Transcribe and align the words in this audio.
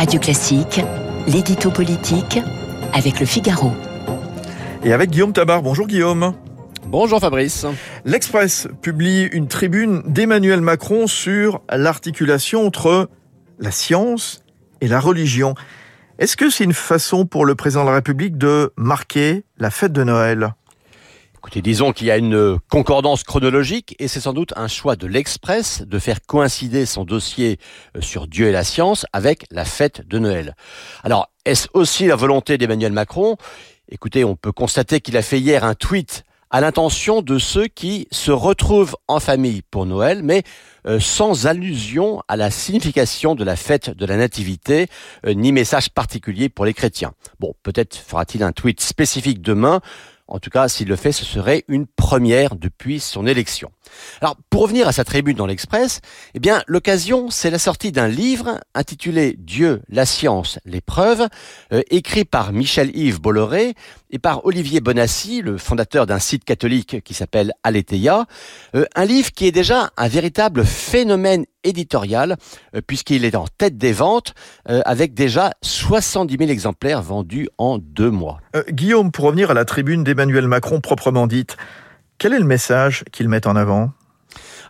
Radio 0.00 0.18
Classique, 0.18 0.80
l'édito 1.26 1.70
politique 1.70 2.40
avec 2.94 3.20
le 3.20 3.26
Figaro. 3.26 3.70
Et 4.82 4.94
avec 4.94 5.10
Guillaume 5.10 5.34
Tabar. 5.34 5.60
Bonjour 5.60 5.86
Guillaume. 5.86 6.32
Bonjour 6.86 7.20
Fabrice. 7.20 7.66
L'Express 8.06 8.66
publie 8.80 9.24
une 9.24 9.46
tribune 9.46 10.00
d'Emmanuel 10.06 10.62
Macron 10.62 11.06
sur 11.06 11.60
l'articulation 11.70 12.64
entre 12.66 13.10
la 13.58 13.70
science 13.70 14.42
et 14.80 14.88
la 14.88 15.00
religion. 15.00 15.54
Est-ce 16.18 16.38
que 16.38 16.48
c'est 16.48 16.64
une 16.64 16.72
façon 16.72 17.26
pour 17.26 17.44
le 17.44 17.54
président 17.54 17.82
de 17.82 17.88
la 17.90 17.96
République 17.96 18.38
de 18.38 18.72
marquer 18.78 19.44
la 19.58 19.70
fête 19.70 19.92
de 19.92 20.02
Noël? 20.02 20.54
Écoutez, 21.40 21.62
disons 21.62 21.92
qu'il 21.92 22.06
y 22.06 22.10
a 22.10 22.18
une 22.18 22.58
concordance 22.68 23.24
chronologique 23.24 23.96
et 23.98 24.08
c'est 24.08 24.20
sans 24.20 24.34
doute 24.34 24.52
un 24.56 24.68
choix 24.68 24.94
de 24.94 25.06
l'Express 25.06 25.82
de 25.86 25.98
faire 25.98 26.20
coïncider 26.20 26.84
son 26.84 27.04
dossier 27.04 27.58
euh, 27.96 28.02
sur 28.02 28.26
Dieu 28.26 28.48
et 28.48 28.52
la 28.52 28.62
science 28.62 29.06
avec 29.14 29.46
la 29.50 29.64
fête 29.64 30.06
de 30.06 30.18
Noël. 30.18 30.54
Alors, 31.02 31.30
est-ce 31.46 31.68
aussi 31.72 32.04
la 32.04 32.14
volonté 32.14 32.58
d'Emmanuel 32.58 32.92
Macron? 32.92 33.38
Écoutez, 33.88 34.22
on 34.22 34.36
peut 34.36 34.52
constater 34.52 35.00
qu'il 35.00 35.16
a 35.16 35.22
fait 35.22 35.40
hier 35.40 35.64
un 35.64 35.74
tweet 35.74 36.24
à 36.50 36.60
l'intention 36.60 37.22
de 37.22 37.38
ceux 37.38 37.68
qui 37.68 38.06
se 38.10 38.32
retrouvent 38.32 38.96
en 39.08 39.20
famille 39.20 39.62
pour 39.62 39.86
Noël, 39.86 40.22
mais 40.22 40.42
euh, 40.86 40.98
sans 40.98 41.46
allusion 41.46 42.22
à 42.28 42.36
la 42.36 42.50
signification 42.50 43.34
de 43.34 43.44
la 43.44 43.56
fête 43.56 43.90
de 43.90 44.04
la 44.04 44.16
Nativité, 44.16 44.88
euh, 45.26 45.32
ni 45.32 45.52
message 45.52 45.90
particulier 45.90 46.48
pour 46.48 46.64
les 46.64 46.74
chrétiens. 46.74 47.12
Bon, 47.38 47.54
peut-être 47.62 47.96
fera-t-il 47.96 48.42
un 48.42 48.52
tweet 48.52 48.80
spécifique 48.80 49.40
demain 49.40 49.80
en 50.30 50.38
tout 50.38 50.50
cas, 50.50 50.68
s'il 50.68 50.88
le 50.88 50.96
fait, 50.96 51.12
ce 51.12 51.24
serait 51.24 51.64
une 51.68 51.86
première 51.86 52.54
depuis 52.56 53.00
son 53.00 53.26
élection. 53.26 53.70
Alors, 54.20 54.36
pour 54.48 54.62
revenir 54.62 54.86
à 54.86 54.92
sa 54.92 55.04
tribune 55.04 55.36
dans 55.36 55.46
l'Express, 55.46 56.00
eh 56.34 56.38
bien, 56.38 56.62
l'occasion, 56.66 57.30
c'est 57.30 57.50
la 57.50 57.58
sortie 57.58 57.92
d'un 57.92 58.08
livre 58.08 58.60
intitulé 58.74 59.36
Dieu, 59.38 59.82
la 59.88 60.06
science, 60.06 60.58
les 60.64 60.80
preuves, 60.80 61.28
euh, 61.72 61.82
écrit 61.90 62.24
par 62.24 62.52
Michel-Yves 62.52 63.20
Bolloré 63.20 63.74
et 64.10 64.18
par 64.18 64.44
Olivier 64.44 64.80
Bonassi, 64.80 65.42
le 65.42 65.56
fondateur 65.58 66.06
d'un 66.06 66.18
site 66.18 66.44
catholique 66.44 67.02
qui 67.02 67.14
s'appelle 67.14 67.52
Aletheia. 67.62 68.26
Euh, 68.74 68.84
un 68.94 69.04
livre 69.04 69.30
qui 69.32 69.46
est 69.46 69.52
déjà 69.52 69.90
un 69.96 70.08
véritable 70.08 70.64
phénomène 70.64 71.44
éditorial, 71.64 72.36
euh, 72.74 72.80
puisqu'il 72.86 73.24
est 73.24 73.34
en 73.34 73.46
tête 73.58 73.76
des 73.76 73.92
ventes, 73.92 74.34
avec 74.66 75.14
déjà 75.14 75.52
70 75.62 76.36
000 76.38 76.50
exemplaires 76.50 77.02
vendus 77.02 77.48
en 77.58 77.78
deux 77.78 78.10
mois. 78.10 78.40
Guillaume, 78.70 79.10
pour 79.10 79.24
revenir 79.24 79.50
à 79.50 79.54
la 79.54 79.64
tribune 79.64 80.04
d'Emmanuel 80.04 80.46
Macron 80.46 80.80
proprement 80.80 81.26
dite, 81.26 81.56
quel 82.18 82.34
est 82.34 82.38
le 82.38 82.44
message 82.44 83.04
qu'il 83.12 83.28
met 83.28 83.46
en 83.46 83.56
avant? 83.56 83.90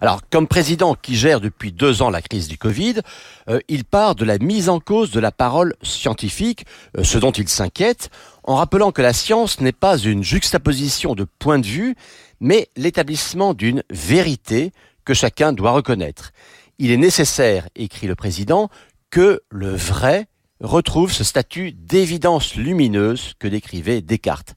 Alors, 0.00 0.22
comme 0.30 0.46
président 0.46 0.94
qui 0.94 1.14
gère 1.14 1.40
depuis 1.40 1.72
deux 1.72 2.00
ans 2.00 2.08
la 2.08 2.22
crise 2.22 2.48
du 2.48 2.56
Covid, 2.56 3.00
euh, 3.48 3.60
il 3.68 3.84
part 3.84 4.14
de 4.14 4.24
la 4.24 4.38
mise 4.38 4.70
en 4.70 4.80
cause 4.80 5.10
de 5.10 5.20
la 5.20 5.30
parole 5.30 5.74
scientifique, 5.82 6.64
euh, 6.96 7.04
ce 7.04 7.18
dont 7.18 7.32
il 7.32 7.48
s'inquiète, 7.48 8.08
en 8.44 8.56
rappelant 8.56 8.92
que 8.92 9.02
la 9.02 9.12
science 9.12 9.60
n'est 9.60 9.72
pas 9.72 9.98
une 9.98 10.24
juxtaposition 10.24 11.14
de 11.14 11.26
points 11.38 11.58
de 11.58 11.66
vue, 11.66 11.96
mais 12.40 12.68
l'établissement 12.76 13.52
d'une 13.52 13.82
vérité 13.90 14.72
que 15.04 15.12
chacun 15.12 15.52
doit 15.52 15.72
reconnaître. 15.72 16.32
Il 16.78 16.90
est 16.90 16.96
nécessaire, 16.96 17.68
écrit 17.76 18.06
le 18.06 18.14
président, 18.14 18.70
que 19.10 19.42
le 19.50 19.74
vrai 19.74 20.28
retrouve 20.60 21.12
ce 21.12 21.24
statut 21.24 21.72
d'évidence 21.72 22.54
lumineuse 22.54 23.34
que 23.38 23.48
décrivait 23.48 24.02
Descartes. 24.02 24.54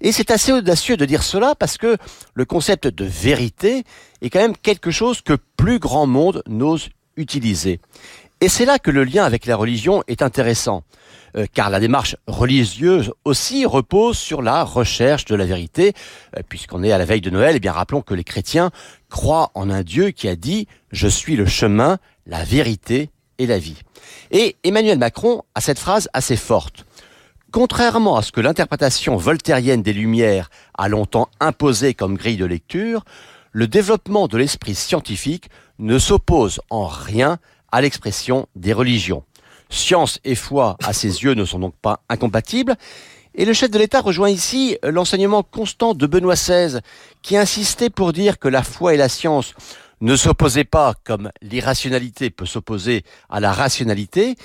Et 0.00 0.12
c'est 0.12 0.30
assez 0.30 0.52
audacieux 0.52 0.96
de 0.96 1.04
dire 1.04 1.22
cela 1.22 1.54
parce 1.54 1.76
que 1.76 1.96
le 2.34 2.44
concept 2.44 2.86
de 2.86 3.04
vérité 3.04 3.84
est 4.22 4.30
quand 4.30 4.40
même 4.40 4.56
quelque 4.56 4.90
chose 4.90 5.20
que 5.20 5.36
plus 5.56 5.78
grand 5.78 6.06
monde 6.06 6.42
n'ose 6.46 6.88
utiliser. 7.16 7.80
Et 8.40 8.48
c'est 8.48 8.64
là 8.64 8.78
que 8.78 8.90
le 8.90 9.04
lien 9.04 9.24
avec 9.24 9.44
la 9.44 9.54
religion 9.54 10.02
est 10.08 10.22
intéressant, 10.22 10.82
euh, 11.36 11.44
car 11.52 11.68
la 11.68 11.78
démarche 11.78 12.16
religieuse 12.26 13.12
aussi 13.26 13.66
repose 13.66 14.16
sur 14.16 14.40
la 14.40 14.64
recherche 14.64 15.26
de 15.26 15.34
la 15.34 15.44
vérité, 15.44 15.92
euh, 16.36 16.40
puisqu'on 16.48 16.82
est 16.82 16.90
à 16.90 16.96
la 16.96 17.04
veille 17.04 17.20
de 17.20 17.28
Noël, 17.28 17.56
eh 17.56 17.60
bien 17.60 17.72
rappelons 17.72 18.00
que 18.00 18.14
les 18.14 18.24
chrétiens 18.24 18.70
croient 19.10 19.50
en 19.54 19.68
un 19.68 19.82
Dieu 19.82 20.10
qui 20.10 20.26
a 20.26 20.36
dit⁇ 20.36 20.62
Je 20.90 21.06
suis 21.06 21.36
le 21.36 21.44
chemin, 21.44 21.98
la 22.24 22.42
vérité 22.42 23.10
et 23.40 23.46
la 23.46 23.58
vie. 23.58 23.82
Et 24.30 24.56
Emmanuel 24.62 24.98
Macron 24.98 25.42
a 25.54 25.60
cette 25.60 25.78
phrase 25.78 26.08
assez 26.12 26.36
forte. 26.36 26.84
Contrairement 27.50 28.16
à 28.16 28.22
ce 28.22 28.30
que 28.30 28.40
l'interprétation 28.40 29.16
voltairienne 29.16 29.82
des 29.82 29.92
Lumières 29.92 30.50
a 30.78 30.88
longtemps 30.88 31.28
imposé 31.40 31.94
comme 31.94 32.16
grille 32.16 32.36
de 32.36 32.44
lecture, 32.44 33.04
le 33.50 33.66
développement 33.66 34.28
de 34.28 34.38
l'esprit 34.38 34.76
scientifique 34.76 35.48
ne 35.80 35.98
s'oppose 35.98 36.60
en 36.70 36.86
rien 36.86 37.38
à 37.72 37.80
l'expression 37.80 38.46
des 38.54 38.72
religions. 38.72 39.24
Science 39.70 40.20
et 40.22 40.34
foi, 40.34 40.76
à 40.84 40.92
ses 40.92 41.24
yeux, 41.24 41.34
ne 41.34 41.44
sont 41.44 41.58
donc 41.58 41.74
pas 41.80 42.02
incompatibles. 42.08 42.76
Et 43.34 43.44
le 43.44 43.52
chef 43.52 43.70
de 43.70 43.78
l'État 43.78 44.00
rejoint 44.00 44.28
ici 44.28 44.76
l'enseignement 44.82 45.42
constant 45.42 45.94
de 45.94 46.06
Benoît 46.06 46.34
XVI, 46.34 46.80
qui 47.22 47.36
insistait 47.36 47.90
pour 47.90 48.12
dire 48.12 48.38
que 48.38 48.48
la 48.48 48.62
foi 48.62 48.94
et 48.94 48.96
la 48.96 49.08
science 49.08 49.54
ne 50.00 50.16
s'opposait 50.16 50.64
pas 50.64 50.94
comme 51.04 51.30
l'irrationalité 51.42 52.30
peut 52.30 52.46
s'opposer 52.46 53.04
à 53.28 53.40
la 53.40 53.52
rationalité, 53.52 54.36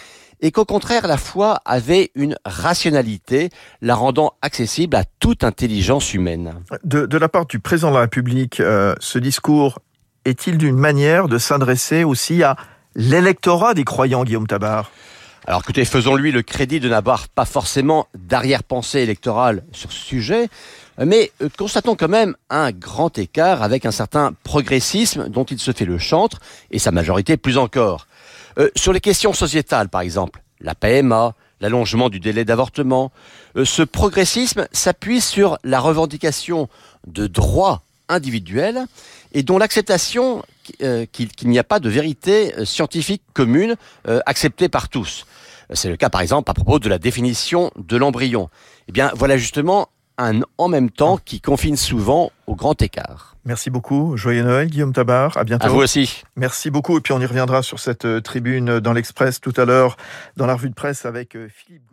et 0.42 0.52
qu'au 0.52 0.66
contraire 0.66 1.08
la 1.08 1.18
foi 1.18 1.62
avait 1.66 2.12
une 2.16 2.36
rationalité, 2.46 3.50
la 3.82 3.96
rendant 3.96 4.34
accessible 4.42 4.96
à 4.96 5.04
toute 5.20 5.44
intelligence 5.44 6.14
humaine. 6.14 6.64
De, 6.84 7.18
la 7.18 7.30
part 7.30 7.46
du 7.46 7.60
président 7.60 7.90
de 7.90 7.96
la 7.96 8.02
République, 8.02 8.60
euh, 8.60 8.96
ce 9.00 9.18
discours 9.18 9.80
est-il 10.26 10.58
d'une 10.58 10.78
manière 10.78 11.28
de 11.28 11.38
s'adresser 11.38 12.04
aussi 12.04 12.44
à 12.44 12.56
l'électorat 12.96 13.74
des 13.74 13.84
croyants, 13.84 14.24
Guillaume 14.24 14.48
Tabar? 14.48 14.92
Alors 15.48 15.62
écoutez, 15.62 15.86
faisons-lui 15.86 16.32
le 16.32 16.42
crédit 16.42 16.80
de 16.80 16.90
n'avoir 16.90 17.28
pas 17.28 17.46
forcément 17.46 18.08
d'arrière-pensée 18.16 19.02
électorale 19.02 19.64
sur 19.72 19.92
ce 19.92 20.00
sujet, 20.00 20.50
mais 20.98 21.32
euh, 21.44 21.50
constatons 21.56 21.96
quand 21.96 22.08
même 22.08 22.36
un 22.50 22.72
grand 22.72 23.16
écart 23.20 23.62
avec 23.62 23.86
un 23.86 23.92
certain 23.92 24.34
progressisme 24.44 25.30
dont 25.30 25.44
il 25.44 25.60
se 25.60 25.72
fait 25.72 25.86
le 25.86 26.00
chantre, 26.00 26.40
et 26.72 26.80
sa 26.80 26.92
majorité 26.92 27.38
plus 27.38 27.60
encore. 27.60 28.08
Euh, 28.58 28.70
sur 28.76 28.92
les 28.92 29.02
questions 29.02 29.34
sociétales, 29.34 29.88
par 29.88 30.02
exemple, 30.02 30.42
la 30.62 30.74
PMA, 30.74 31.36
l'allongement 31.62 32.10
du 32.10 32.20
délai 32.20 32.44
d'avortement, 32.44 33.12
euh, 33.56 33.66
ce 33.66 33.84
progressisme 33.84 34.68
s'appuie 34.72 35.22
sur 35.22 35.60
la 35.64 35.80
revendication 35.80 36.70
de 37.06 37.28
droits 37.28 37.84
individuels 38.10 38.86
et 39.34 39.44
dont 39.44 39.60
l'acceptation 39.60 40.44
qu'il 41.12 41.50
n'y 41.50 41.60
a 41.60 41.64
pas 41.64 41.80
de 41.80 41.90
vérité 41.90 42.54
scientifique 42.66 43.22
commune 43.34 43.76
acceptée 44.26 44.70
par 44.70 44.90
tous. 44.90 45.26
C'est 45.74 45.90
le 45.90 45.98
cas 45.98 46.10
par 46.10 46.22
exemple 46.22 46.50
à 46.52 46.54
propos 46.54 46.80
de 46.80 46.90
la 46.90 47.00
définition 47.00 47.72
de 47.76 47.98
l'embryon. 47.98 48.50
Eh 48.88 48.92
bien 48.92 49.12
voilà 49.16 49.38
justement 49.38 49.90
un 50.18 50.42
en 50.58 50.68
même 50.68 50.90
temps 50.90 51.18
qui 51.18 51.42
confine 51.42 51.76
souvent 51.76 52.32
au 52.48 52.56
grand 52.56 52.82
écart. 52.82 53.36
Merci 53.46 53.70
beaucoup. 53.70 54.18
Joyeux 54.18 54.44
Noël, 54.44 54.68
Guillaume 54.70 54.94
Tabar. 54.94 55.38
À 55.38 55.44
bientôt. 55.44 55.66
À 55.66 55.70
vous 55.70 55.80
aussi. 55.80 56.24
Merci 56.36 56.72
beaucoup. 56.72 56.98
Et 56.98 57.02
puis 57.02 57.14
on 57.14 57.20
y 57.20 57.26
reviendra 57.26 57.62
sur 57.62 57.80
cette 57.80 58.06
euh, 58.06 58.22
tribune 58.22 58.80
dans 58.80 58.94
l'Express 58.94 59.40
tout 59.40 59.54
à 59.58 59.66
l'heure, 59.66 59.98
dans 60.36 60.46
la 60.46 60.56
revue 60.56 60.70
de 60.70 60.76
presse 60.76 61.06
avec 61.06 61.36
euh, 61.36 61.48
Philippe 61.50 61.84